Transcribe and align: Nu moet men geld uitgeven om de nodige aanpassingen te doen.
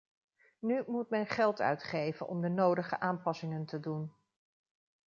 Nu 0.59 0.83
moet 0.87 1.09
men 1.09 1.27
geld 1.27 1.59
uitgeven 1.61 2.27
om 2.27 2.41
de 2.41 2.49
nodige 2.49 2.99
aanpassingen 2.99 3.65
te 3.65 3.79
doen. 3.79 4.13